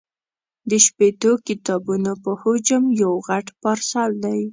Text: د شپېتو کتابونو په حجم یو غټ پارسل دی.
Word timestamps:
د 0.69 0.71
شپېتو 0.85 1.31
کتابونو 1.47 2.11
په 2.23 2.31
حجم 2.41 2.83
یو 3.01 3.13
غټ 3.27 3.47
پارسل 3.61 4.11
دی. 4.25 4.41